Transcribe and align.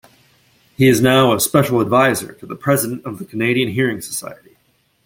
He 0.77 0.87
is 0.87 0.99
now 0.99 1.31
a 1.31 1.39
special 1.39 1.79
advisor 1.79 2.33
to 2.33 2.47
the 2.47 2.55
president 2.55 3.05
of 3.05 3.19
the 3.19 3.25
Canadian 3.25 3.69
Hearing 3.69 4.01
Society. 4.01 4.57